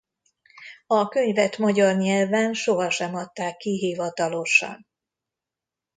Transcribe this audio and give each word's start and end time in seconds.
A 0.87 1.07
könyvet 1.07 1.57
magyar 1.57 1.95
nyelven 1.97 2.53
sohasem 2.53 3.15
adták 3.15 3.57
ki 3.57 3.69
hivatalosan. 3.77 4.87